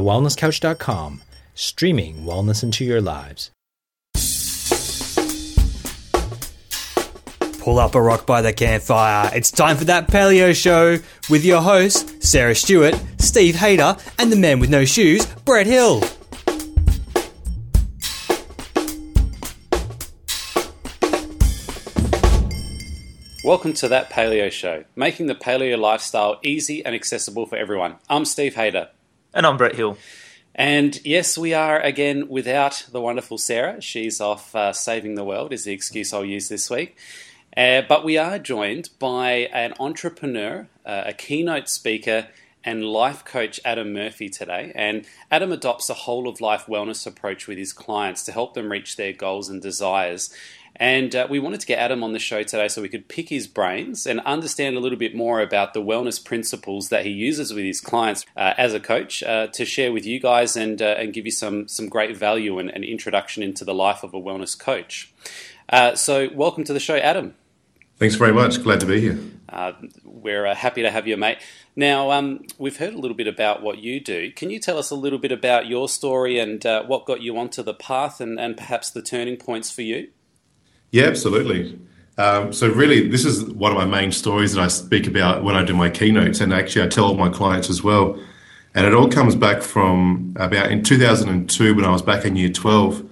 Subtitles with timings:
[0.00, 1.20] thewellnesscouch.com,
[1.54, 3.50] streaming wellness into your lives.
[7.60, 9.30] Pull up a rock by the campfire.
[9.34, 10.96] It's time for that paleo show
[11.28, 16.02] with your hosts, Sarah Stewart, Steve Hayter, and the man with no shoes, Brett Hill.
[23.44, 27.96] Welcome to That Paleo Show, making the paleo lifestyle easy and accessible for everyone.
[28.08, 28.88] I'm Steve Hayter.
[29.32, 29.96] And I'm Brett Hill.
[30.56, 33.80] And yes, we are again without the wonderful Sarah.
[33.80, 36.96] She's off uh, saving the world, is the excuse I'll use this week.
[37.56, 42.26] Uh, but we are joined by an entrepreneur, uh, a keynote speaker,
[42.64, 44.72] and life coach, Adam Murphy, today.
[44.74, 48.72] And Adam adopts a whole of life wellness approach with his clients to help them
[48.72, 50.34] reach their goals and desires.
[50.80, 53.28] And uh, we wanted to get Adam on the show today so we could pick
[53.28, 57.52] his brains and understand a little bit more about the wellness principles that he uses
[57.52, 60.96] with his clients uh, as a coach uh, to share with you guys and, uh,
[60.98, 64.18] and give you some, some great value and an introduction into the life of a
[64.18, 65.12] wellness coach.
[65.68, 67.34] Uh, so, welcome to the show, Adam.
[67.98, 68.62] Thanks very much.
[68.62, 69.18] Glad to be here.
[69.50, 69.72] Uh,
[70.02, 71.36] we're happy to have you, mate.
[71.76, 74.32] Now, um, we've heard a little bit about what you do.
[74.32, 77.62] Can you tell us a little bit about your story and what got you onto
[77.62, 80.08] the path and, and perhaps the turning points for you?
[80.90, 81.78] Yeah, absolutely.
[82.18, 85.56] Um, so really, this is one of my main stories that I speak about when
[85.56, 88.18] I do my keynotes, and actually I tell all my clients as well.
[88.74, 92.50] And it all comes back from about in 2002 when I was back in year
[92.50, 93.08] 12.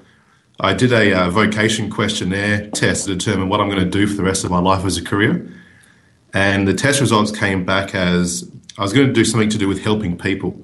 [0.61, 4.15] I did a uh, vocation questionnaire test to determine what I'm going to do for
[4.15, 5.49] the rest of my life as a career.
[6.35, 9.69] And the test results came back as I was going to do something to do
[9.69, 10.63] with helping people,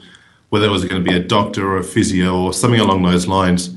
[0.51, 3.27] whether it was going to be a doctor or a physio or something along those
[3.27, 3.69] lines.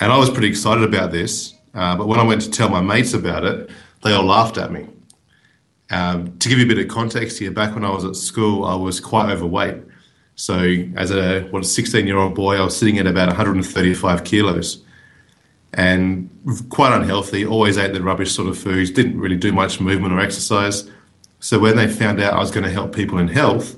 [0.00, 1.54] And I was pretty excited about this.
[1.74, 3.70] Uh, but when I went to tell my mates about it,
[4.02, 4.88] they all laughed at me.
[5.90, 8.64] Um, to give you a bit of context here, back when I was at school,
[8.64, 9.82] I was quite overweight.
[10.34, 10.58] So,
[10.96, 14.82] as a what, 16 year old boy, I was sitting at about 135 kilos
[15.74, 16.28] and
[16.68, 20.20] quite unhealthy, always ate the rubbish sort of foods, didn't really do much movement or
[20.20, 20.90] exercise.
[21.40, 23.76] So, when they found out I was going to help people in health,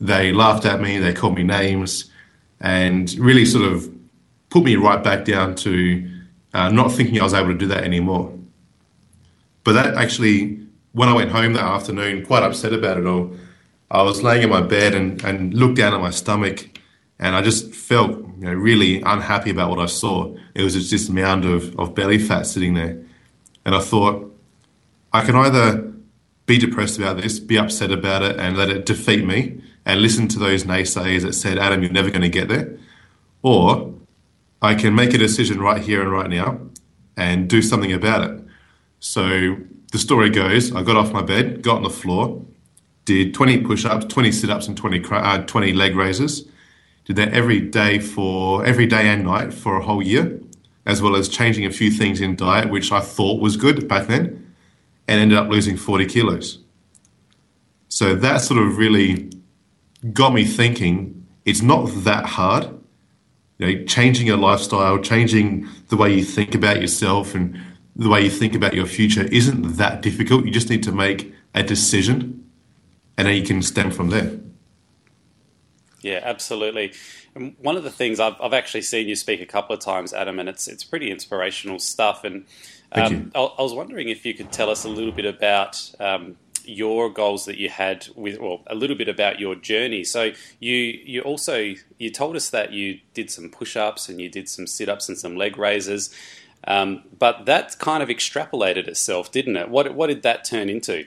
[0.00, 2.10] they laughed at me, they called me names,
[2.60, 3.90] and really sort of
[4.48, 6.15] put me right back down to
[6.56, 8.32] uh, not thinking I was able to do that anymore.
[9.64, 10.60] But that actually,
[10.92, 13.36] when I went home that afternoon, quite upset about it all,
[13.90, 16.80] I was laying in my bed and, and looked down at my stomach
[17.18, 20.34] and I just felt you know, really unhappy about what I saw.
[20.54, 23.02] It was just this mound of, of belly fat sitting there.
[23.64, 24.34] And I thought,
[25.12, 25.92] I can either
[26.46, 30.28] be depressed about this, be upset about it, and let it defeat me, and listen
[30.28, 32.78] to those naysayers that said, Adam, you're never going to get there.
[33.42, 33.94] Or
[34.62, 36.60] I can make a decision right here and right now
[37.16, 38.44] and do something about it.
[39.00, 39.56] So
[39.92, 42.44] the story goes I got off my bed, got on the floor,
[43.04, 46.48] did 20 push ups, 20 sit ups, and 20, uh, 20 leg raises.
[47.04, 50.40] Did that every day for every day and night for a whole year,
[50.84, 54.08] as well as changing a few things in diet, which I thought was good back
[54.08, 54.52] then,
[55.06, 56.58] and ended up losing 40 kilos.
[57.88, 59.30] So that sort of really
[60.12, 62.75] got me thinking it's not that hard
[63.58, 67.58] you know, changing your lifestyle, changing the way you think about yourself and
[67.94, 70.44] the way you think about your future isn't that difficult.
[70.44, 72.44] You just need to make a decision
[73.16, 74.32] and then you can stem from there.
[76.02, 76.92] Yeah, absolutely.
[77.34, 80.12] And one of the things I've, I've actually seen you speak a couple of times,
[80.12, 82.22] Adam, and it's it's pretty inspirational stuff.
[82.22, 82.44] And
[82.92, 86.36] um, I, I, was wondering if you could tell us a little bit about um,
[86.66, 90.04] your goals that you had with, well, a little bit about your journey.
[90.04, 94.48] So you you also you told us that you did some push-ups and you did
[94.48, 96.14] some sit-ups and some leg raises,
[96.64, 99.68] um, but that kind of extrapolated itself, didn't it?
[99.68, 101.06] What what did that turn into?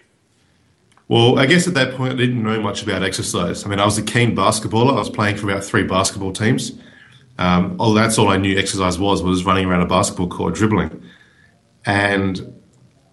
[1.07, 3.65] Well, I guess at that point I didn't know much about exercise.
[3.65, 4.91] I mean, I was a keen basketballer.
[4.91, 6.73] I was playing for about three basketball teams.
[7.39, 11.01] Um, oh, that's all I knew exercise was was running around a basketball court dribbling,
[11.85, 12.58] and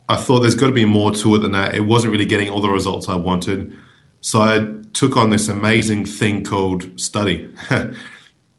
[0.09, 1.75] I thought there's got to be more to it than that.
[1.75, 3.77] It wasn't really getting all the results I wanted.
[4.21, 7.53] So I took on this amazing thing called study.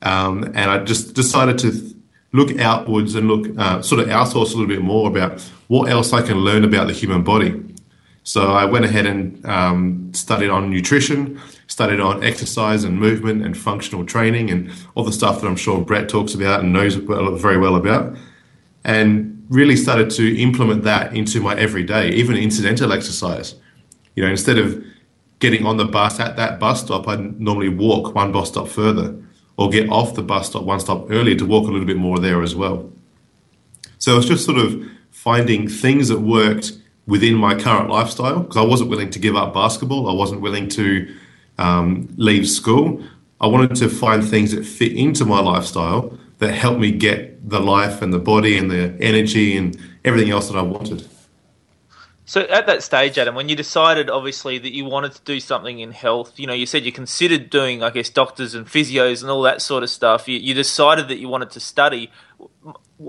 [0.01, 1.95] um, and I just decided to
[2.33, 6.13] look outwards and look, uh, sort of outsource a little bit more about what else
[6.13, 7.63] I can learn about the human body.
[8.23, 13.57] So I went ahead and um, studied on nutrition, studied on exercise and movement and
[13.57, 17.57] functional training and all the stuff that I'm sure Brett talks about and knows very
[17.57, 18.17] well about.
[18.83, 23.55] And really started to implement that into my everyday, even incidental exercise.
[24.15, 24.83] You know, instead of
[25.39, 29.15] getting on the bus at that bus stop, I'd normally walk one bus stop further
[29.57, 32.19] or get off the bus stop one stop earlier to walk a little bit more
[32.19, 32.91] there as well.
[33.99, 36.73] So it's just sort of finding things that worked
[37.07, 40.09] within my current lifestyle because I wasn't willing to give up basketball.
[40.09, 41.15] I wasn't willing to
[41.57, 43.01] um, leave school.
[43.39, 47.59] I wanted to find things that fit into my lifestyle that helped me get the
[47.59, 51.07] life and the body and the energy and everything else that I wanted.
[52.25, 55.79] So at that stage, Adam, when you decided obviously that you wanted to do something
[55.79, 59.31] in health, you know, you said you considered doing, I guess, doctors and physios and
[59.31, 60.27] all that sort of stuff.
[60.27, 62.11] You, you decided that you wanted to study.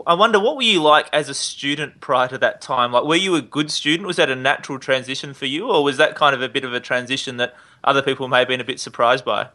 [0.07, 2.93] I wonder what were you like as a student prior to that time?
[2.93, 4.07] Like, were you a good student?
[4.07, 6.73] Was that a natural transition for you, or was that kind of a bit of
[6.73, 9.49] a transition that other people may have been a bit surprised by?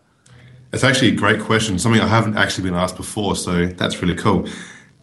[0.73, 4.15] It's actually a great question, something I haven't actually been asked before, so that's really
[4.15, 4.49] cool.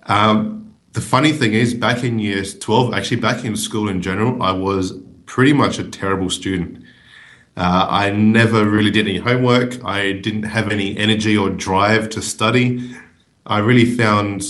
[0.06, 4.42] Um, the funny thing is, back in year 12, actually back in school in general,
[4.42, 6.82] I was pretty much a terrible student.
[7.56, 9.84] Uh, I never really did any homework.
[9.84, 12.96] I didn't have any energy or drive to study.
[13.46, 14.42] I really found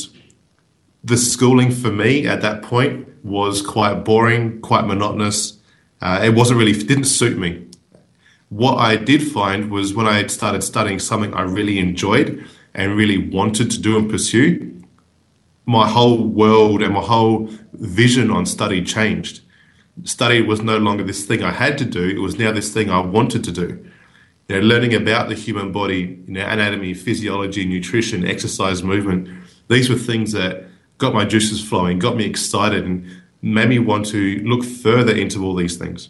[1.05, 5.59] the schooling for me at that point was quite boring, quite monotonous.
[6.01, 7.67] Uh, it wasn't really, didn't suit me.
[8.51, 12.45] What I did find was when I started studying something I really enjoyed
[12.75, 14.83] and really wanted to do and pursue,
[15.67, 19.43] my whole world and my whole vision on study changed.
[20.03, 22.91] Study was no longer this thing I had to do, it was now this thing
[22.91, 23.87] I wanted to do.
[24.49, 29.29] You know, learning about the human body, you know, anatomy, physiology, nutrition, exercise, movement,
[29.69, 30.65] these were things that
[30.99, 33.07] got my juices flowing, got me excited, and
[33.43, 36.09] made me want to look further into all these things.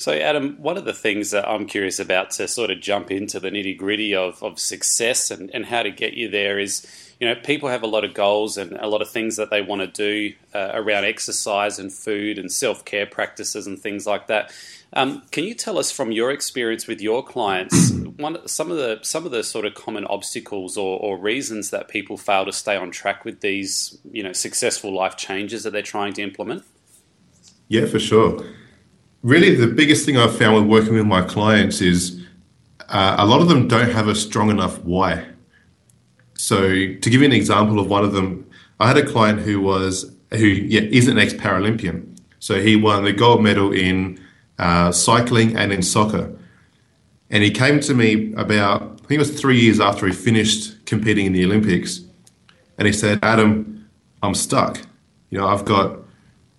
[0.00, 3.38] So, Adam, one of the things that I'm curious about to sort of jump into
[3.38, 6.86] the nitty gritty of, of success and, and how to get you there is,
[7.20, 9.60] you know, people have a lot of goals and a lot of things that they
[9.60, 14.26] want to do uh, around exercise and food and self care practices and things like
[14.28, 14.54] that.
[14.94, 19.00] Um, can you tell us from your experience with your clients one, some of the
[19.02, 22.74] some of the sort of common obstacles or, or, reasons that people fail to stay
[22.74, 26.64] on track with these you know successful life changes that they're trying to implement?
[27.68, 28.42] Yeah, for sure.
[29.22, 32.20] Really, the biggest thing I've found with working with my clients is
[32.88, 35.26] uh, a lot of them don't have a strong enough why.
[36.36, 39.60] So, to give you an example of one of them, I had a client who
[39.60, 42.18] was who yeah, is an ex Paralympian.
[42.38, 44.18] So he won the gold medal in
[44.58, 46.32] uh, cycling and in soccer.
[47.28, 50.84] And he came to me about, I think it was three years after he finished
[50.86, 52.00] competing in the Olympics.
[52.78, 53.88] And he said, Adam,
[54.22, 54.80] I'm stuck.
[55.28, 55.98] You know, I've got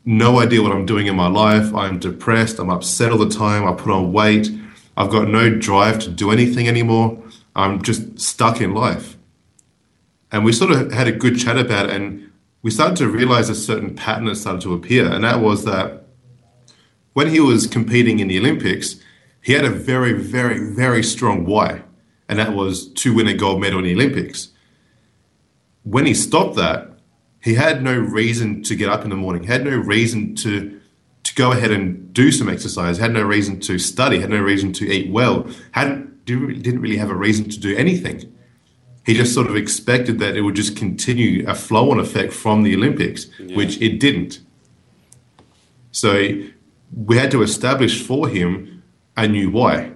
[0.03, 1.73] no idea what I'm doing in my life.
[1.73, 2.59] I'm depressed.
[2.59, 3.67] I'm upset all the time.
[3.67, 4.49] I put on weight.
[4.97, 7.21] I've got no drive to do anything anymore.
[7.55, 9.17] I'm just stuck in life.
[10.31, 11.95] And we sort of had a good chat about it.
[11.95, 12.31] And
[12.61, 15.11] we started to realize a certain pattern that started to appear.
[15.11, 16.01] And that was that
[17.13, 18.95] when he was competing in the Olympics,
[19.41, 21.81] he had a very, very, very strong why,
[22.29, 24.49] and that was to win a gold medal in the Olympics.
[25.83, 26.90] When he stopped that,
[27.41, 30.79] he had no reason to get up in the morning, had no reason to
[31.23, 34.73] to go ahead and do some exercise, had no reason to study, had no reason
[34.73, 38.33] to eat well, hadn't didn't really have a reason to do anything.
[39.05, 42.75] He just sort of expected that it would just continue a flow-on effect from the
[42.75, 43.55] Olympics, yeah.
[43.55, 44.39] which it didn't.
[45.91, 46.41] So
[46.95, 48.83] we had to establish for him
[49.17, 49.91] a new why.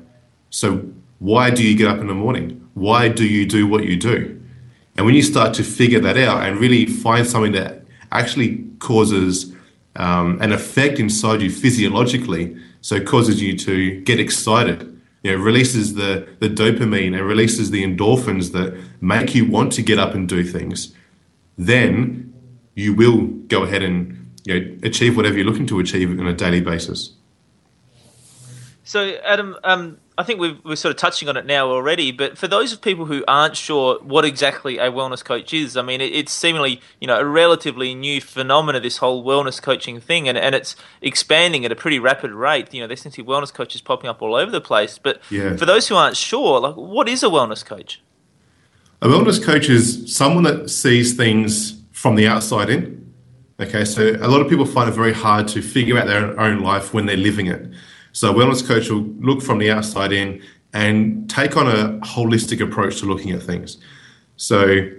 [0.50, 0.86] So,
[1.19, 2.68] why do you get up in the morning?
[2.74, 4.35] Why do you do what you do?
[4.95, 7.81] And when you start to figure that out and really find something that
[8.12, 9.53] actually causes
[9.97, 15.95] um, an effect inside you physiologically, so causes you to get excited, you know, releases
[15.95, 20.30] the, the dopamine and releases the endorphins that make you want to get up and
[20.30, 20.94] do things,
[21.57, 22.33] then
[22.75, 26.33] you will go ahead and you know, achieve whatever you're looking to achieve on a
[26.33, 27.14] daily basis.
[28.83, 32.38] So, Adam, um, I think we are sort of touching on it now already, but
[32.38, 36.02] for those of people who aren't sure what exactly a wellness coach is, I mean,
[36.02, 40.38] it, it's seemingly you know a relatively new phenomenon, this whole wellness coaching thing, and,
[40.38, 42.74] and it's expanding at a pretty rapid rate.
[42.74, 44.98] You know, there seems to be wellness coaches popping up all over the place.
[44.98, 45.56] But yeah.
[45.56, 48.02] for those who aren't sure, like, what is a wellness coach?
[49.02, 53.06] A wellness coach is someone that sees things from the outside in
[53.57, 56.60] Okay, so a lot of people find it very hard to figure out their own
[56.60, 57.72] life when they're living it.
[58.16, 60.42] So a wellness coach will look from the outside in
[60.72, 63.78] and take on a holistic approach to looking at things.
[64.38, 64.90] So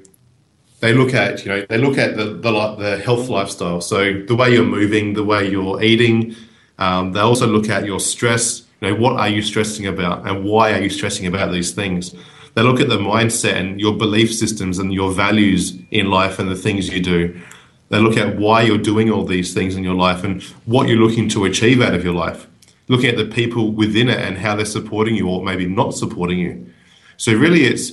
[0.80, 3.80] they look at you know they look at the the, the health lifestyle.
[3.80, 6.36] So the way you're moving, the way you're eating.
[6.78, 8.64] Um, they also look at your stress.
[8.82, 12.14] You know what are you stressing about, and why are you stressing about these things?
[12.52, 16.50] They look at the mindset and your belief systems and your values in life and
[16.50, 17.40] the things you do.
[17.88, 20.98] They look at why you're doing all these things in your life and what you're
[20.98, 22.46] looking to achieve out of your life.
[22.88, 26.38] Looking at the people within it and how they're supporting you or maybe not supporting
[26.38, 26.72] you.
[27.16, 27.92] So, really, it's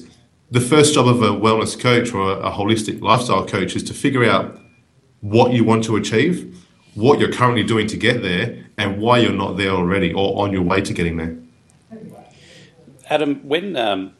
[0.51, 4.23] the first job of a wellness coach or a holistic lifestyle coach is to figure
[4.23, 4.59] out
[5.21, 9.31] what you want to achieve, what you're currently doing to get there, and why you're
[9.31, 11.37] not there already or on your way to getting there.
[13.09, 14.13] Adam, when um,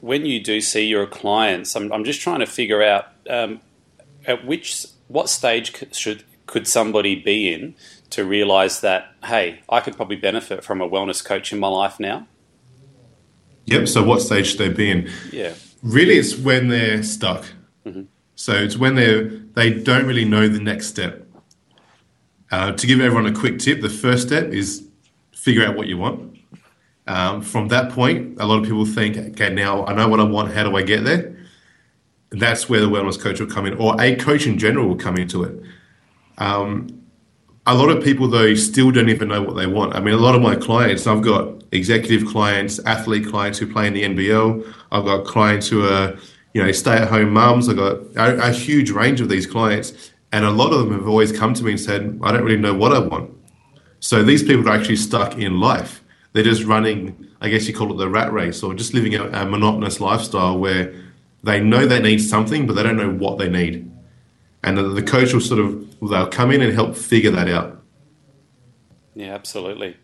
[0.00, 3.60] when you do see your clients, I'm, I'm just trying to figure out um,
[4.26, 7.74] at which what stage should could somebody be in
[8.10, 11.98] to realize that hey, I could probably benefit from a wellness coach in my life
[11.98, 12.26] now.
[13.66, 13.88] Yep.
[13.88, 15.10] So what stage should they be in?
[15.32, 15.54] Yeah.
[15.82, 17.44] Really, it's when they're stuck.
[17.84, 18.02] Mm-hmm.
[18.36, 21.26] So it's when they they don't really know the next step.
[22.50, 24.86] Uh, to give everyone a quick tip, the first step is
[25.32, 26.38] figure out what you want.
[27.08, 30.24] Um, from that point, a lot of people think, okay, now I know what I
[30.24, 30.52] want.
[30.52, 31.36] How do I get there?
[32.30, 35.16] That's where the wellness coach will come in, or a coach in general will come
[35.16, 35.62] into it.
[36.38, 37.02] Um,
[37.66, 39.94] a lot of people, though, still don't even know what they want.
[39.94, 43.88] I mean, a lot of my clients, I've got executive clients, athlete clients who play
[43.88, 44.74] in the NBL.
[44.92, 46.16] I've got clients who are,
[46.54, 47.68] you know, stay-at-home mums.
[47.68, 51.08] I've got a, a huge range of these clients, and a lot of them have
[51.08, 53.32] always come to me and said, "I don't really know what I want."
[53.98, 56.04] So these people are actually stuck in life.
[56.32, 59.24] They're just running, I guess you call it the rat race, or just living a,
[59.28, 60.94] a monotonous lifestyle where
[61.42, 63.90] they know they need something, but they don't know what they need.
[64.66, 67.82] And the, the coach will sort of they'll come in and help figure that out.
[69.14, 69.96] Yeah, absolutely.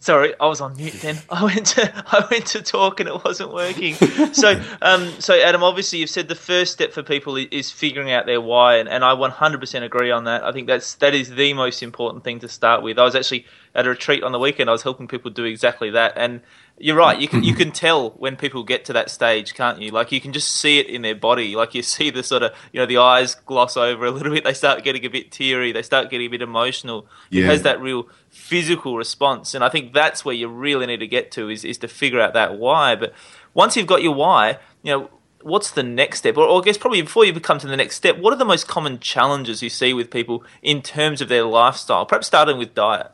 [0.00, 1.18] Sorry, I was on mute then.
[1.30, 3.94] I went to I went to talk and it wasn't working.
[4.34, 8.26] so, um, so Adam, obviously you've said the first step for people is figuring out
[8.26, 10.44] their why, and, and I 100% agree on that.
[10.44, 12.98] I think that's that is the most important thing to start with.
[12.98, 14.68] I was actually at a retreat on the weekend.
[14.68, 16.40] I was helping people do exactly that, and
[16.78, 17.18] you're right.
[17.18, 17.62] You can you mm-hmm.
[17.62, 19.90] can tell when people get to that stage, can't you?
[19.90, 21.56] Like you can just see it in their body.
[21.56, 24.44] Like you see the sort of you know the eyes gloss over a little bit.
[24.44, 25.72] They start getting a bit teary.
[25.72, 27.06] They start getting a bit emotional.
[27.30, 27.44] Yeah.
[27.44, 31.06] It has that real physical response, and I think that's where you really need to
[31.06, 32.94] get to is is to figure out that why.
[32.94, 33.14] But
[33.54, 35.10] once you've got your why, you know
[35.42, 36.36] what's the next step?
[36.36, 38.44] Or, or, I guess probably before you come to the next step, what are the
[38.44, 42.04] most common challenges you see with people in terms of their lifestyle?
[42.04, 43.12] Perhaps starting with diet.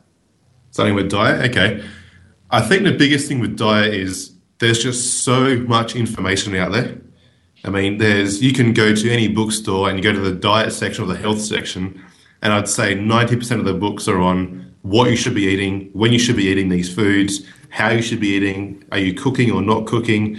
[0.70, 1.84] Starting with diet, okay.
[2.52, 6.98] I think the biggest thing with diet is there's just so much information out there.
[7.64, 10.74] I mean, there's you can go to any bookstore and you go to the diet
[10.74, 12.04] section or the health section,
[12.42, 16.12] and I'd say 90% of the books are on what you should be eating, when
[16.12, 19.62] you should be eating these foods, how you should be eating, are you cooking or
[19.62, 20.38] not cooking.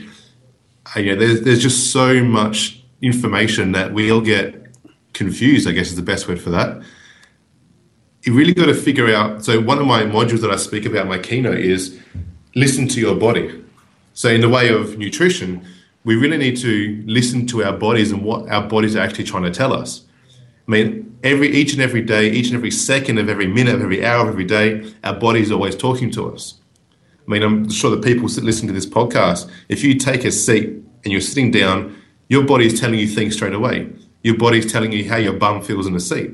[0.96, 4.67] Uh, there's there's just so much information that we all get
[5.13, 5.67] confused.
[5.67, 6.84] I guess is the best word for that
[8.24, 9.44] you really got to figure out.
[9.44, 12.00] So, one of my modules that I speak about in my keynote is
[12.56, 13.63] listen to your body.
[14.13, 15.65] So, in the way of nutrition,
[16.06, 19.44] we really need to listen to our bodies and what our bodies are actually trying
[19.44, 20.06] to tell us.
[20.68, 23.82] I mean, every each and every day, each and every second of every minute of
[23.82, 26.56] every hour of every day, our body is always talking to us.
[27.27, 30.70] I mean, I'm sure the people listening to this podcast, if you take a seat
[30.70, 31.98] and you're sitting down,
[32.30, 33.89] your body is telling you things straight away.
[34.24, 36.32] Your body is telling you how your bum feels in the seat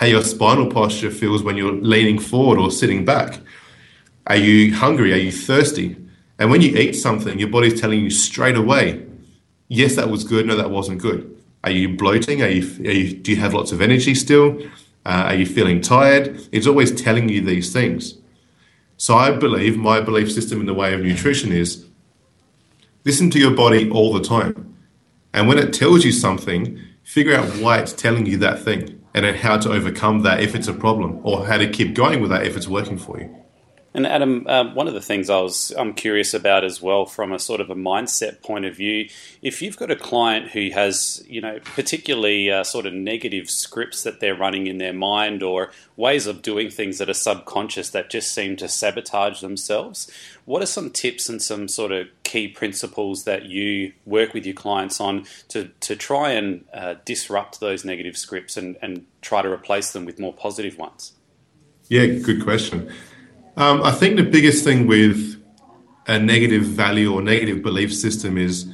[0.00, 3.38] how your spinal posture feels when you're leaning forward or sitting back.
[4.28, 5.12] Are you hungry?
[5.12, 5.94] Are you thirsty?
[6.38, 9.04] And when you eat something, your body's telling you straight away,
[9.68, 10.46] yes, that was good.
[10.46, 11.38] No, that wasn't good.
[11.64, 12.40] Are you bloating?
[12.40, 14.58] Are you, are you do you have lots of energy still?
[15.04, 16.48] Uh, are you feeling tired?
[16.50, 18.14] It's always telling you these things.
[18.96, 21.84] So I believe my belief system in the way of nutrition is
[23.04, 24.74] listen to your body all the time.
[25.34, 29.24] And when it tells you something, figure out why it's telling you that thing and
[29.24, 32.30] then how to overcome that if it's a problem, or how to keep going with
[32.30, 33.36] that if it's working for you.
[33.92, 37.32] And Adam, um, one of the things I was I'm curious about as well, from
[37.32, 39.08] a sort of a mindset point of view,
[39.42, 44.04] if you've got a client who has, you know, particularly uh, sort of negative scripts
[44.04, 48.10] that they're running in their mind, or ways of doing things that are subconscious that
[48.10, 50.08] just seem to sabotage themselves,
[50.44, 54.54] what are some tips and some sort of key principles that you work with your
[54.54, 59.50] clients on to to try and uh, disrupt those negative scripts and and try to
[59.50, 61.12] replace them with more positive ones?
[61.88, 62.88] Yeah, good question.
[63.56, 65.42] Um, I think the biggest thing with
[66.06, 68.72] a negative value or negative belief system is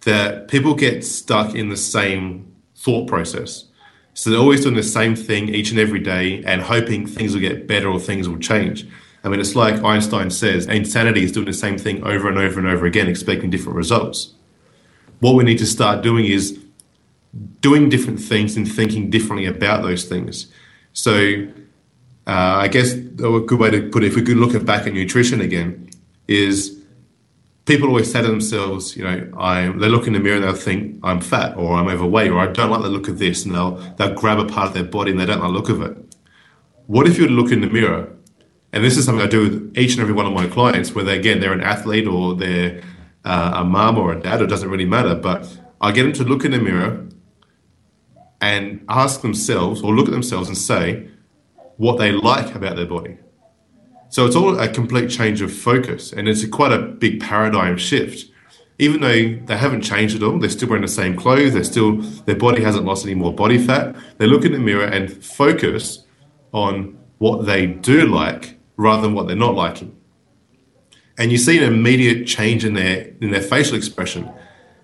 [0.00, 3.64] that people get stuck in the same thought process.
[4.14, 7.40] So they're always doing the same thing each and every day and hoping things will
[7.40, 8.86] get better or things will change.
[9.24, 12.60] I mean, it's like Einstein says insanity is doing the same thing over and over
[12.60, 14.34] and over again, expecting different results.
[15.20, 16.60] What we need to start doing is
[17.60, 20.52] doing different things and thinking differently about those things.
[20.92, 21.48] So
[22.26, 22.30] uh,
[22.64, 25.40] I guess a good way to put it, if we could look back at nutrition
[25.40, 25.88] again,
[26.28, 26.78] is
[27.64, 30.54] people always say to themselves, you know, I they look in the mirror and they'll
[30.54, 33.54] think I'm fat or I'm overweight or I don't like the look of this, and
[33.54, 35.82] they'll they'll grab a part of their body and they don't like the look of
[35.82, 35.96] it.
[36.86, 38.14] What if you were to look in the mirror,
[38.74, 41.12] and this is something I do with each and every one of my clients, whether
[41.12, 42.82] again they're an athlete or they're
[43.24, 46.24] uh, a mom or a dad, it doesn't really matter, but I get them to
[46.24, 47.06] look in the mirror
[48.40, 51.08] and ask themselves or look at themselves and say,
[51.76, 53.16] what they like about their body.
[54.08, 57.76] So it's all a complete change of focus, and it's a, quite a big paradigm
[57.78, 58.30] shift.
[58.80, 61.98] even though they haven't changed at all, they're still wearing the same clothes, they're still
[62.26, 63.94] their body hasn't lost any more body fat.
[64.18, 66.04] They look in the mirror and focus
[66.52, 69.96] on what they do like rather than what they're not liking.
[71.16, 74.28] And you see an immediate change in their in their facial expression.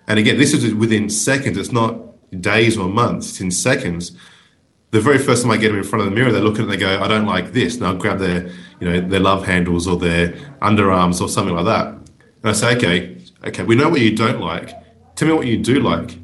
[0.07, 1.59] And again, this is within seconds.
[1.59, 1.97] It's not
[2.41, 3.31] days or months.
[3.31, 4.13] It's in seconds.
[4.93, 6.61] The very first time I get them in front of the mirror, they look at
[6.61, 9.21] it and they go, "I don't like this." And I'll grab their, you know, their
[9.21, 11.87] love handles or their underarms or something like that.
[11.87, 13.17] And I say, "Okay,
[13.47, 14.73] okay, we know what you don't like.
[15.17, 16.19] Tell me what you do like."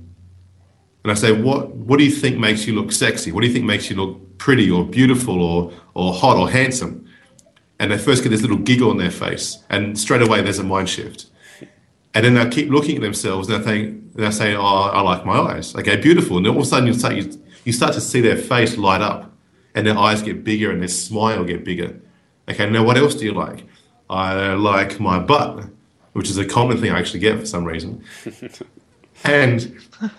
[1.02, 3.30] And I say, "What What do you think makes you look sexy?
[3.30, 7.05] What do you think makes you look pretty or beautiful or or hot or handsome?"
[7.78, 10.64] And they first get this little giggle on their face, and straight away there's a
[10.64, 11.26] mind shift.
[12.14, 15.26] And then they'll keep looking at themselves and they think they'll say, "Oh, I like
[15.26, 15.75] my eyes.
[15.76, 17.30] Okay, beautiful." And then all of a sudden you start you,
[17.64, 19.30] you start to see their face light up,
[19.75, 22.00] and their eyes get bigger and their smile get bigger.
[22.49, 23.64] Okay, now what else do you like?
[24.09, 25.66] I like my butt,
[26.14, 28.02] which is a common thing I actually get for some reason.
[29.25, 29.62] And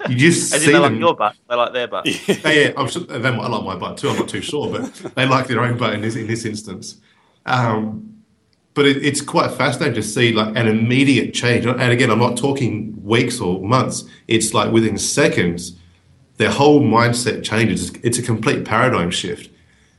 [0.09, 0.93] you just As see in they them.
[0.93, 2.05] like your butt, they like their butt.
[2.27, 4.09] yeah, yeah, I'm sure they might like my butt too.
[4.09, 6.97] I'm not too sure, but they like their own butt in this in this instance.
[7.47, 8.23] Um,
[8.73, 11.65] but it, it's quite fascinating to see like an immediate change.
[11.65, 14.03] And again, I'm not talking weeks or months.
[14.27, 15.75] It's like within seconds,
[16.35, 17.91] their whole mindset changes.
[18.03, 19.49] It's a complete paradigm shift.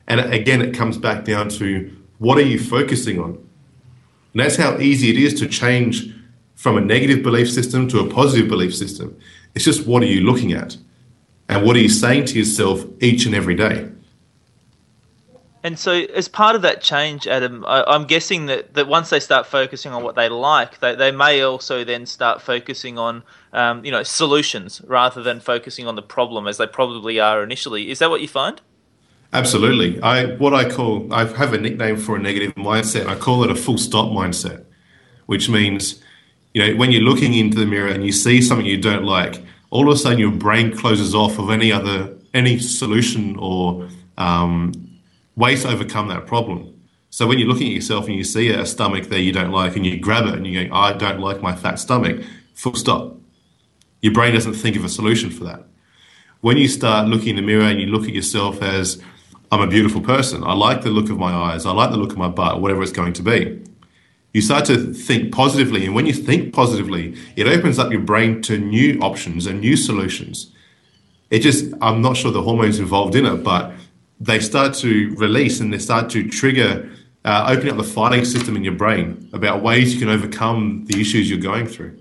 [0.06, 3.30] And again, it comes back down to what are you focusing on?
[4.32, 6.14] And that's how easy it is to change
[6.54, 9.18] from a negative belief system to a positive belief system.
[9.54, 10.76] It's just what are you looking at?
[11.48, 13.88] And what are you saying to yourself each and every day?
[15.68, 19.20] And so, as part of that change, Adam, I, I'm guessing that, that once they
[19.20, 23.22] start focusing on what they like, they, they may also then start focusing on,
[23.52, 27.90] um, you know, solutions rather than focusing on the problem as they probably are initially.
[27.90, 28.62] Is that what you find?
[29.34, 30.00] Absolutely.
[30.00, 33.04] I what I call I have a nickname for a negative mindset.
[33.04, 34.64] I call it a full stop mindset,
[35.26, 36.02] which means
[36.54, 39.42] you know when you're looking into the mirror and you see something you don't like,
[39.68, 44.87] all of a sudden your brain closes off of any other any solution or um,
[45.38, 46.74] ways to overcome that problem.
[47.10, 49.76] So when you're looking at yourself and you see a stomach there you don't like
[49.76, 52.22] and you grab it and you go, I don't like my fat stomach,
[52.54, 53.16] full stop.
[54.02, 55.64] Your brain doesn't think of a solution for that.
[56.40, 59.00] When you start looking in the mirror and you look at yourself as,
[59.50, 62.12] I'm a beautiful person, I like the look of my eyes, I like the look
[62.12, 63.64] of my butt, whatever it's going to be.
[64.34, 68.42] You start to think positively, and when you think positively, it opens up your brain
[68.42, 70.52] to new options and new solutions.
[71.30, 73.72] It just, I'm not sure the hormones involved in it, but
[74.20, 76.90] they start to release and they start to trigger,
[77.24, 81.00] uh, opening up the fighting system in your brain about ways you can overcome the
[81.00, 81.96] issues you're going through.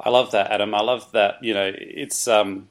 [0.00, 0.74] I love that, Adam.
[0.74, 1.42] I love that.
[1.42, 2.68] You know, it's um,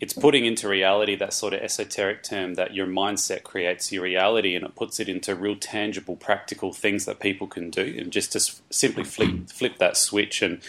[0.00, 4.56] it's putting into reality that sort of esoteric term that your mindset creates your reality,
[4.56, 8.32] and it puts it into real tangible, practical things that people can do, and just
[8.32, 8.40] to
[8.70, 10.60] simply flip flip that switch and.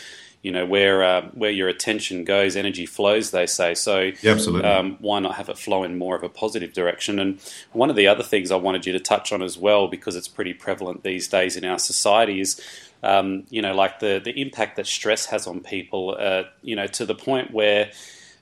[0.45, 3.31] You know where uh, where your attention goes, energy flows.
[3.31, 4.11] They say so.
[4.21, 4.69] Yeah, absolutely.
[4.69, 7.17] Um, why not have it flow in more of a positive direction?
[7.17, 7.39] And
[7.73, 10.27] one of the other things I wanted you to touch on as well, because it's
[10.27, 12.61] pretty prevalent these days in our society, is
[13.01, 16.15] um, you know, like the the impact that stress has on people.
[16.19, 17.91] Uh, you know, to the point where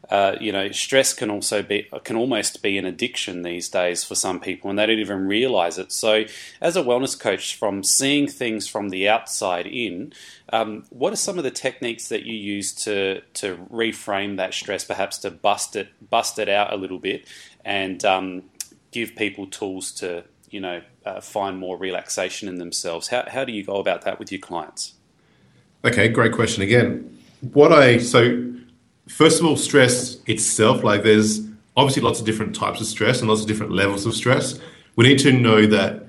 [0.10, 4.16] uh, you know, stress can also be can almost be an addiction these days for
[4.16, 5.92] some people, and they don't even realize it.
[5.92, 6.26] So,
[6.60, 10.12] as a wellness coach, from seeing things from the outside in,
[10.52, 14.84] um, what are some of the techniques that you use to to reframe that stress,
[14.84, 17.26] perhaps to bust it bust it out a little bit,
[17.64, 18.44] and um,
[18.92, 23.08] give people tools to you know uh, find more relaxation in themselves?
[23.08, 24.96] How how do you go about that with your clients?
[25.86, 27.18] Okay, great question again.
[27.54, 28.54] What I so
[29.08, 31.42] first of all, stress itself, like there's
[31.76, 34.60] obviously lots of different types of stress and lots of different levels of stress.
[34.96, 36.08] We need to know that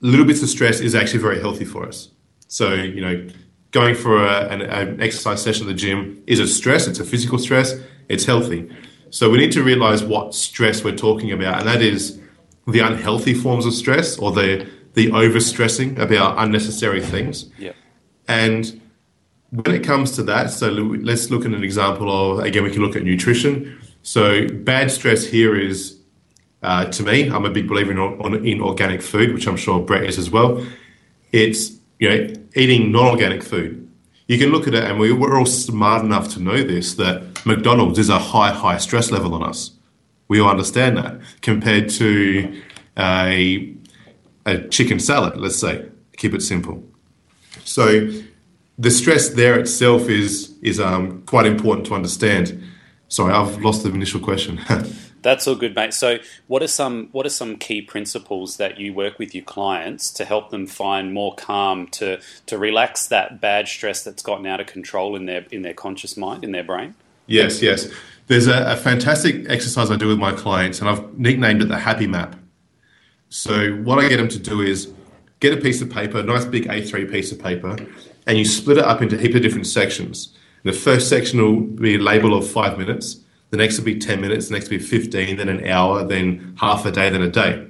[0.00, 2.10] little bits of stress is actually very healthy for us.
[2.46, 3.28] So, you know,
[3.72, 7.04] going for a, an, an exercise session at the gym is a stress, it's a
[7.04, 7.74] physical stress,
[8.08, 8.70] it's healthy.
[9.10, 12.20] So we need to realize what stress we're talking about, and that is
[12.66, 17.50] the unhealthy forms of stress or the the overstressing about unnecessary things.
[17.58, 17.72] Yeah.
[18.26, 18.80] And
[19.50, 22.82] when it comes to that, so let's look at an example of, again, we can
[22.82, 23.80] look at nutrition.
[24.02, 25.98] So bad stress here is,
[26.62, 29.80] uh, to me, I'm a big believer in, on, in organic food, which I'm sure
[29.80, 30.64] Brett is as well.
[31.32, 33.90] It's, you know, eating non-organic food.
[34.26, 37.44] You can look at it, and we, we're all smart enough to know this, that
[37.46, 39.70] McDonald's is a high, high stress level on us.
[40.28, 42.60] We all understand that compared to
[42.98, 43.74] a,
[44.44, 45.86] a chicken salad, let's say,
[46.18, 46.84] keep it simple.
[47.64, 48.10] So
[48.78, 52.62] the stress there itself is is um, quite important to understand.
[53.08, 54.60] Sorry, I've lost the initial question.
[55.22, 55.94] That's all good, mate.
[55.94, 60.10] So, what are some what are some key principles that you work with your clients
[60.12, 64.60] to help them find more calm to to relax that bad stress that's gotten out
[64.60, 66.94] of control in their in their conscious mind in their brain?
[67.26, 67.88] Yes, yes.
[68.28, 71.78] There's a, a fantastic exercise I do with my clients, and I've nicknamed it the
[71.78, 72.36] Happy Map.
[73.28, 74.92] So, what I get them to do is
[75.40, 77.76] get a piece of paper, a nice big A3 piece of paper,
[78.28, 80.34] and you split it up into a heap of different sections.
[80.62, 83.20] The first section will be a label of five minutes.
[83.50, 86.54] The next will be 10 minutes, the next will be 15, then an hour, then
[86.60, 87.66] half a day, then a day.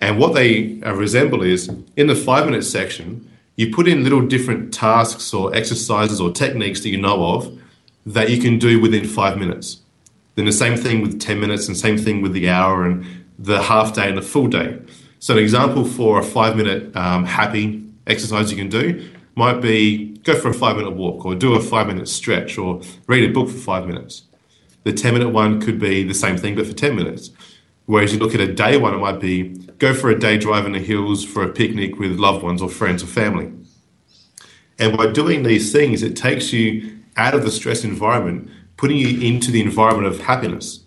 [0.00, 4.24] And what they uh, resemble is in the five minute section, you put in little
[4.24, 7.58] different tasks or exercises or techniques that you know of
[8.06, 9.80] that you can do within five minutes.
[10.36, 13.04] Then the same thing with 10 minutes and same thing with the hour and
[13.40, 14.78] the half day and the full day.
[15.18, 20.08] So, an example for a five minute um, happy exercise you can do might be
[20.24, 23.32] go for a five minute walk or do a five minute stretch or read a
[23.32, 24.24] book for five minutes.
[24.82, 27.30] The 10 minute one could be the same thing, but for 10 minutes.
[27.86, 30.66] Whereas you look at a day one, it might be go for a day drive
[30.66, 33.52] in the hills for a picnic with loved ones or friends or family.
[34.78, 39.20] And by doing these things, it takes you out of the stress environment, putting you
[39.20, 40.80] into the environment of happiness.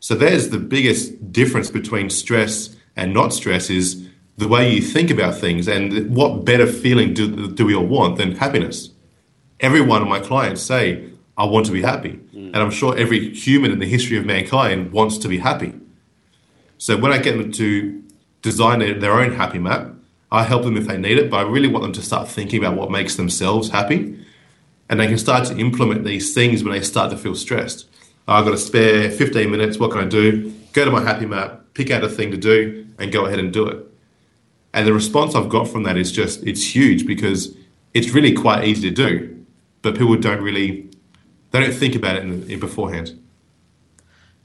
[0.00, 5.10] So there's the biggest difference between stress and not stress is the way you think
[5.10, 8.90] about things and what better feeling do, do we all want than happiness.
[9.60, 12.20] Every one of my clients say, I want to be happy.
[12.34, 12.48] Mm.
[12.48, 15.74] And I'm sure every human in the history of mankind wants to be happy.
[16.78, 18.02] So when I get them to
[18.42, 19.92] design their own happy map,
[20.32, 22.62] I help them if they need it, but I really want them to start thinking
[22.62, 24.18] about what makes themselves happy.
[24.88, 27.86] And they can start to implement these things when they start to feel stressed.
[28.26, 30.52] I've got a spare 15 minutes, what can I do?
[30.72, 33.52] Go to my happy map, pick out a thing to do, and go ahead and
[33.52, 33.89] do it.
[34.72, 37.56] And the response I've got from that is just, it's huge because
[37.92, 39.44] it's really quite easy to do,
[39.82, 40.88] but people don't really,
[41.50, 43.18] they don't think about it in, in beforehand.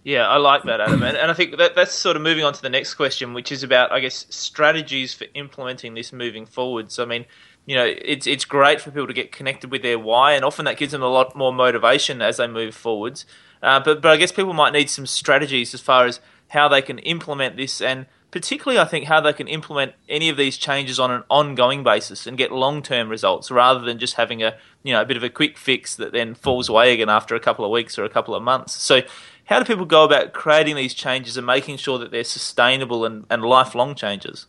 [0.03, 1.01] Yeah, I like that, Adam.
[1.01, 3.51] And, and I think that, that's sort of moving on to the next question, which
[3.51, 6.91] is about, I guess, strategies for implementing this moving forward.
[6.91, 7.25] So, I mean,
[7.65, 10.65] you know, it's it's great for people to get connected with their why, and often
[10.65, 13.25] that gives them a lot more motivation as they move forwards.
[13.63, 16.83] Uh, but but I guess people might need some strategies as far as how they
[16.83, 18.05] can implement this, and
[18.35, 22.27] particularly I think how they can implement any of these changes on an ongoing basis
[22.27, 25.23] and get long term results rather than just having a you know a bit of
[25.23, 28.09] a quick fix that then falls away again after a couple of weeks or a
[28.09, 28.73] couple of months.
[28.73, 29.03] So
[29.45, 33.25] how do people go about creating these changes and making sure that they're sustainable and,
[33.29, 34.47] and lifelong changes?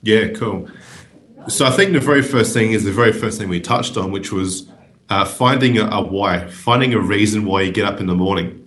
[0.00, 0.70] Yeah, cool.
[1.46, 4.12] So I think the very first thing is the very first thing we touched on,
[4.12, 4.66] which was
[5.10, 8.66] uh, finding a, a, why, finding a reason why you get up in the morning.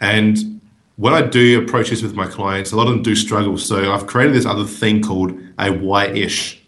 [0.00, 0.61] And
[1.02, 3.58] when I do approach this with my clients, a lot of them do struggle.
[3.58, 6.62] So I've created this other thing called a why-ish,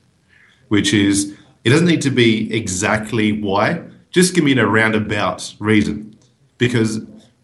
[0.67, 6.19] which is it doesn't need to be exactly why, just give me a roundabout reason.
[6.59, 7.01] Because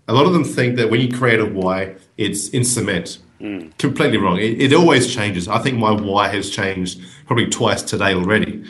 [0.09, 3.19] a lot of them think that when you create a why, it's in cement.
[3.41, 3.79] Mm.
[3.79, 4.39] Completely wrong.
[4.39, 5.47] It, it, always changes.
[5.47, 8.65] I think my why has changed probably twice today already.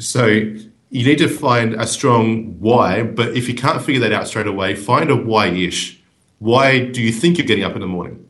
[0.00, 4.26] So you need to find a strong why, but if you can't figure that out
[4.26, 6.00] straight away, find a why ish.
[6.44, 8.28] Why do you think you're getting up in the morning?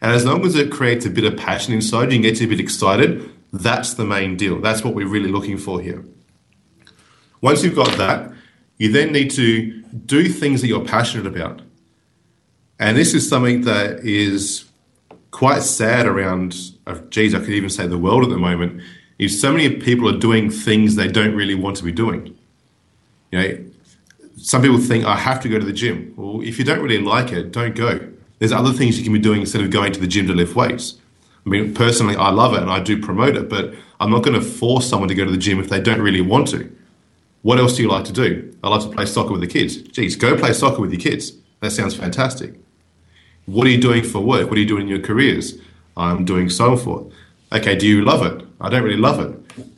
[0.00, 2.48] And as long as it creates a bit of passion inside you and gets you
[2.48, 4.60] a bit excited, that's the main deal.
[4.60, 6.04] That's what we're really looking for here.
[7.40, 8.32] Once you've got that,
[8.78, 11.62] you then need to do things that you're passionate about.
[12.80, 14.64] And this is something that is
[15.30, 16.56] quite sad around,
[16.88, 18.82] uh, geez, I could even say the world at the moment,
[19.20, 22.36] is so many people are doing things they don't really want to be doing.
[23.30, 23.64] You know,
[24.42, 26.12] some people think, I have to go to the gym.
[26.16, 28.00] Well, if you don't really like it, don't go.
[28.38, 30.56] There's other things you can be doing instead of going to the gym to lift
[30.56, 30.98] weights.
[31.46, 34.38] I mean, personally, I love it and I do promote it, but I'm not going
[34.38, 36.70] to force someone to go to the gym if they don't really want to.
[37.42, 38.56] What else do you like to do?
[38.62, 39.76] I like to play soccer with the kids.
[39.76, 41.32] Geez, go play soccer with your kids.
[41.60, 42.54] That sounds fantastic.
[43.46, 44.48] What are you doing for work?
[44.48, 45.58] What are you doing in your careers?
[45.96, 47.12] I'm doing so forth.
[47.52, 48.46] Okay, do you love it?
[48.60, 49.71] I don't really love it.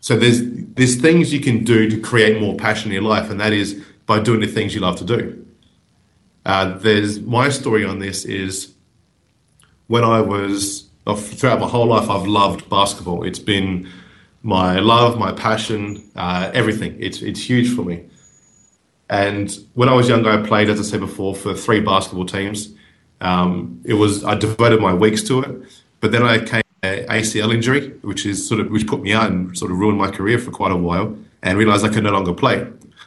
[0.00, 3.40] So there's there's things you can do to create more passion in your life, and
[3.40, 5.46] that is by doing the things you love to do.
[6.46, 8.74] Uh, there's my story on this is
[9.88, 13.24] when I was throughout my whole life, I've loved basketball.
[13.24, 13.88] It's been
[14.42, 16.96] my love, my passion, uh, everything.
[17.00, 18.04] It's it's huge for me.
[19.10, 22.74] And when I was younger, I played, as I said before, for three basketball teams.
[23.20, 25.62] Um, it was I devoted my weeks to it,
[26.00, 29.56] but then I came ACL injury, which is sort of which put me out and
[29.56, 32.32] sort of ruined my career for quite a while, and realized I could no longer
[32.32, 32.66] play.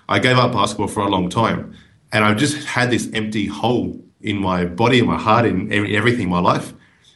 [0.10, 1.76] I gave up basketball for a long time,
[2.12, 6.24] and I just had this empty hole in my body, in my heart, in everything
[6.24, 6.74] in my life,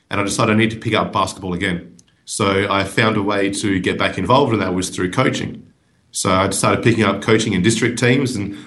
[0.09, 1.95] and I decided I need to pick up basketball again.
[2.25, 5.71] So I found a way to get back involved, and that was through coaching.
[6.11, 8.57] So I started picking up coaching in district teams, and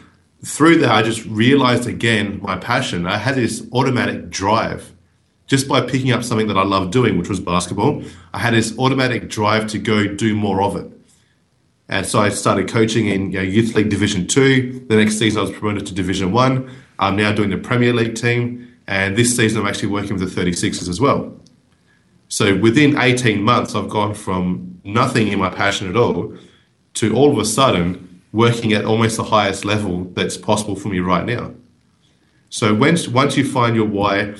[0.44, 3.06] through that, I just realized again my passion.
[3.06, 4.92] I had this automatic drive
[5.48, 8.02] just by picking up something that I loved doing, which was basketball.
[8.32, 10.86] I had this automatic drive to go do more of it.
[11.88, 14.84] And so I started coaching in you know, Youth League Division Two.
[14.88, 16.70] The next season, I was promoted to Division One.
[16.98, 20.40] I'm now doing the Premier League team, and this season, I'm actually working with the
[20.40, 21.34] 36ers as well.
[22.28, 26.34] So within 18 months, I've gone from nothing in my passion at all
[26.94, 31.00] to all of a sudden working at almost the highest level that's possible for me
[31.00, 31.54] right now.
[32.50, 34.34] So once once you find your why,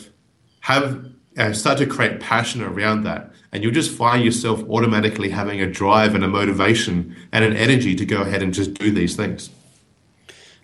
[0.61, 5.61] have and start to create passion around that, and you'll just find yourself automatically having
[5.61, 9.15] a drive and a motivation and an energy to go ahead and just do these
[9.15, 9.51] things.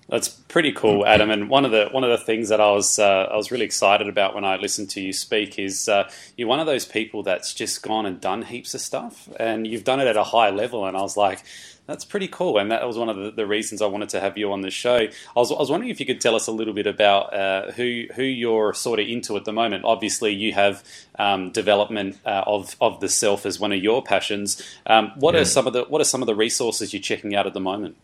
[0.09, 1.31] That's pretty cool, Adam.
[1.31, 3.65] And one of the one of the things that I was uh, I was really
[3.65, 7.23] excited about when I listened to you speak is uh, you're one of those people
[7.23, 10.51] that's just gone and done heaps of stuff, and you've done it at a high
[10.51, 10.85] level.
[10.87, 11.43] And I was like,
[11.87, 14.39] that's pretty cool, and that was one of the, the, reasons I wanted to have
[14.39, 14.97] you on the show.
[14.97, 17.73] I was, I was wondering if you could tell us a little bit about uh,
[17.73, 19.85] who who you're sort of into at the moment.
[19.85, 20.83] Obviously, you have
[21.19, 24.63] um, development uh, of of the self as one of your passions.
[24.87, 25.43] Um, what yeah.
[25.43, 27.61] are some of the what are some of the resources you're checking out at the
[27.61, 27.97] moment?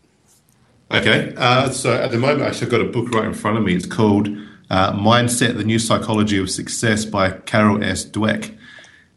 [0.93, 3.63] Okay, uh, so at the moment, actually, I've got a book right in front of
[3.63, 3.73] me.
[3.75, 4.27] It's called
[4.69, 8.05] uh, "Mindset: The New Psychology of Success" by Carol S.
[8.05, 8.57] Dweck.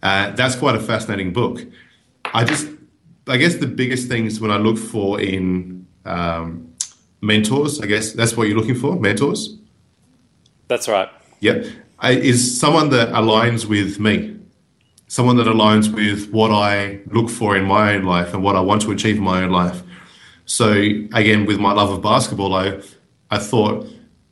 [0.02, 1.64] Uh, that's quite a fascinating book.
[2.32, 2.68] I just
[3.26, 6.74] I guess the biggest things when I look for in um,
[7.20, 9.56] mentors, I guess that's what you're looking for, mentors.
[10.68, 11.08] That's right.
[11.40, 11.66] Yep,
[11.98, 14.38] I, is someone that aligns with me,
[15.08, 18.60] someone that aligns with what I look for in my own life and what I
[18.60, 19.82] want to achieve in my own life.
[20.46, 22.80] So again, with my love of basketball, I
[23.30, 23.86] I thought,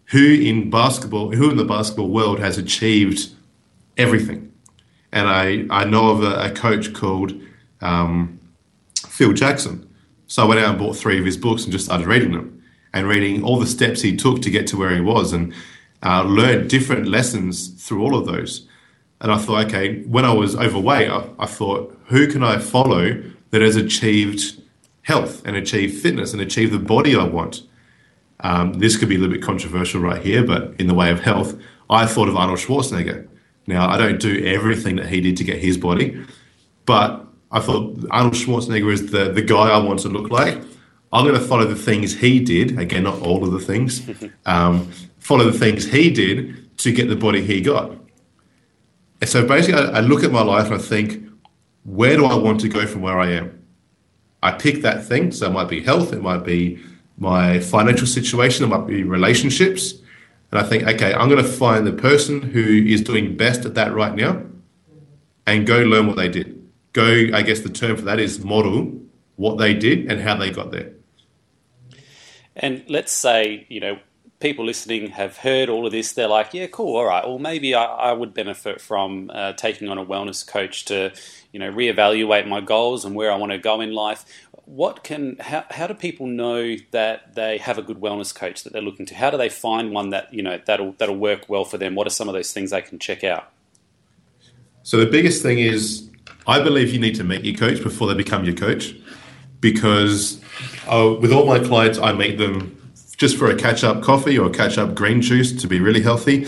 [0.07, 3.31] who in basketball, who in the basketball world has achieved
[3.97, 4.53] everything?
[5.11, 7.33] And I I know of a, a coach called.
[7.81, 8.39] Um,
[9.13, 9.89] Phil Jackson.
[10.27, 12.63] So I went out and bought three of his books and just started reading them
[12.95, 15.53] and reading all the steps he took to get to where he was and
[16.03, 18.67] uh, learned different lessons through all of those.
[19.21, 23.23] And I thought, okay, when I was overweight, I, I thought, who can I follow
[23.51, 24.62] that has achieved
[25.03, 27.63] health and achieve fitness and achieve the body I want?
[28.41, 31.21] Um, this could be a little bit controversial right here, but in the way of
[31.21, 31.57] health,
[31.89, 33.29] I thought of Arnold Schwarzenegger.
[33.67, 36.25] Now, I don't do everything that he did to get his body,
[36.85, 40.61] but I thought Arnold Schwarzenegger is the, the guy I want to look like.
[41.13, 42.79] I'm going to follow the things he did.
[42.79, 44.03] Again, not all of the things.
[44.45, 47.93] Um, follow the things he did to get the body he got.
[49.21, 51.25] And so basically, I, I look at my life and I think,
[51.85, 53.62] where do I want to go from where I am?
[54.43, 55.33] I pick that thing.
[55.33, 56.83] So it might be health, it might be
[57.19, 59.95] my financial situation, it might be relationships.
[60.51, 63.75] And I think, okay, I'm going to find the person who is doing best at
[63.75, 64.43] that right now
[65.47, 69.01] and go learn what they did go, I guess the term for that is model
[69.37, 70.93] what they did and how they got there.
[72.55, 73.99] And let's say, you know,
[74.41, 76.13] people listening have heard all of this.
[76.13, 77.27] They're like, yeah, cool, all right.
[77.27, 81.13] Well, maybe I, I would benefit from uh, taking on a wellness coach to,
[81.53, 84.25] you know, reevaluate my goals and where I want to go in life.
[84.65, 88.73] What can, how, how do people know that they have a good wellness coach that
[88.73, 89.15] they're looking to?
[89.15, 91.95] How do they find one that, you know, that'll, that'll work well for them?
[91.95, 93.51] What are some of those things they can check out?
[94.83, 96.09] So the biggest thing is
[96.47, 98.95] I believe you need to meet your coach before they become your coach
[99.61, 100.41] because
[100.89, 102.79] uh, with all my clients, I meet them
[103.17, 106.03] just for a catch up coffee or a catch up green juice to be really
[106.03, 106.47] healthy.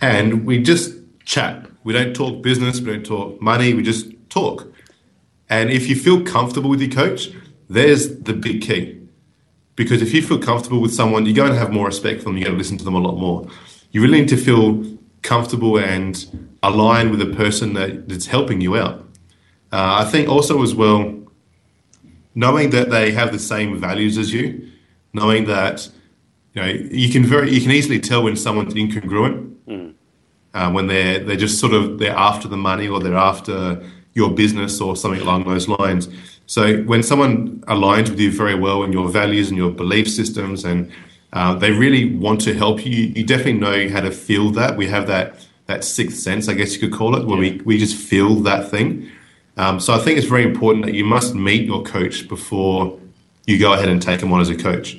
[0.00, 1.66] And we just chat.
[1.84, 4.06] We don't talk business, we don't talk money, we just
[4.38, 4.72] talk.
[5.48, 7.30] And if you feel comfortable with your coach,
[7.68, 8.80] there's the big key.
[9.76, 12.36] Because if you feel comfortable with someone, you're going to have more respect for them,
[12.36, 13.46] you're going to listen to them a lot more.
[13.92, 14.84] You really need to feel
[15.22, 16.12] comfortable and
[16.62, 18.96] align with the person that, that's helping you out.
[19.70, 21.00] Uh, I think also as well,
[22.34, 24.70] knowing that they have the same values as you,
[25.12, 25.88] knowing that
[26.54, 29.94] you know you can very you can easily tell when someone's incongruent mm.
[30.54, 33.82] uh, when they're they're just sort of they're after the money or they're after
[34.14, 36.08] your business or something along those lines.
[36.46, 40.64] So when someone aligns with you very well in your values and your belief systems
[40.64, 40.90] and
[41.32, 44.76] uh, they really want to help you, you definitely know how to feel that.
[44.76, 47.52] We have that that sixth sense, I guess you could call it, where yeah.
[47.52, 49.10] we, we just feel that thing.
[49.58, 52.98] Um, so I think it's very important that you must meet your coach before
[53.46, 54.96] you go ahead and take them on as a coach.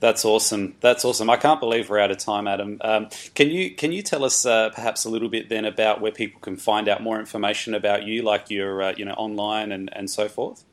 [0.00, 0.74] That's awesome.
[0.80, 1.28] That's awesome.
[1.28, 2.78] I can't believe we're out of time, Adam.
[2.80, 6.10] Um, can you can you tell us uh, perhaps a little bit then about where
[6.10, 9.94] people can find out more information about you, like your uh, you know online and,
[9.94, 10.64] and so forth?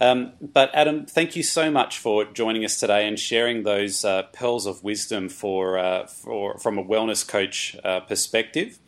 [0.00, 4.24] Um, but Adam, thank you so much for joining us today and sharing those uh,
[4.24, 8.78] pearls of wisdom for, uh, for from a wellness coach uh, perspective.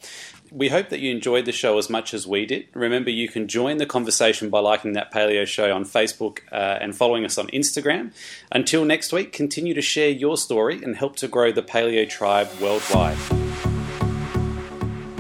[0.51, 2.69] We hope that you enjoyed the show as much as we did.
[2.73, 6.97] Remember, you can join the conversation by liking that Paleo Show on Facebook uh, and
[6.97, 8.13] following us on Instagram.
[8.51, 12.49] Until next week, continue to share your story and help to grow the Paleo tribe
[12.61, 13.48] worldwide.